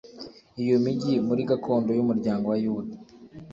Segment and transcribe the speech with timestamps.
[0.61, 2.93] iyo migi muri gakondo y umuryango wa Yuda